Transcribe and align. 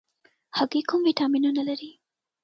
هګۍ 0.57 0.81
کوم 0.89 1.01
ویټامینونه 1.07 1.61
لري؟ 1.69 1.91